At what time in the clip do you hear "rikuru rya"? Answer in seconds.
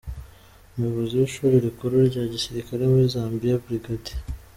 1.65-2.23